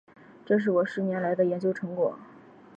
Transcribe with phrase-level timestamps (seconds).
[0.47, 2.17] 这是我十年来的研究成果